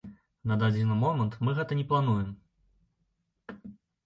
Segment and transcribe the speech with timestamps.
[0.51, 2.33] На дадзены момант мы гэта не плануем.